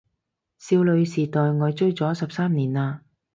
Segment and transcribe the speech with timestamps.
[0.57, 3.01] 少女時代我追咗十三年喇